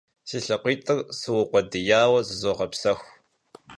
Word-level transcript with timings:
Si 0.29 0.37
lhakhuitır 0.45 0.99
sıukhuediyaue 1.19 2.19
zızoğepsexu. 2.27 2.93